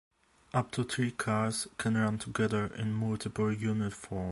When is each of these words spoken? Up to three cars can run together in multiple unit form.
Up 0.51 0.71
to 0.71 0.83
three 0.83 1.11
cars 1.11 1.67
can 1.77 1.95
run 1.95 2.17
together 2.17 2.73
in 2.73 2.91
multiple 2.91 3.53
unit 3.53 3.93
form. 3.93 4.19